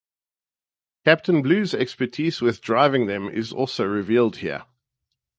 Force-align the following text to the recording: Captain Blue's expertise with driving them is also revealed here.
Captain 1.05 1.43
Blue's 1.43 1.75
expertise 1.75 2.41
with 2.41 2.59
driving 2.59 3.05
them 3.05 3.29
is 3.29 3.53
also 3.53 3.85
revealed 3.85 4.37
here. 4.37 4.63